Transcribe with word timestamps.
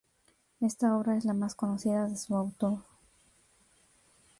Esta 0.61 0.97
obra 0.97 1.15
es 1.15 1.25
la 1.25 1.33
más 1.33 1.53
conocida 1.53 2.07
de 2.07 2.17
su 2.17 2.35
autor. 2.35 2.79